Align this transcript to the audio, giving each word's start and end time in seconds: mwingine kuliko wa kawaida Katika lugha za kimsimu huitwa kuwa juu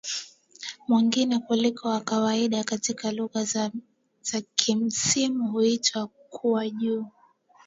mwingine 0.87 1.39
kuliko 1.39 1.87
wa 1.87 1.99
kawaida 2.01 2.63
Katika 2.63 3.11
lugha 3.11 3.43
za 3.43 3.71
kimsimu 4.55 5.51
huitwa 5.51 6.07
kuwa 6.07 6.69
juu 6.69 7.05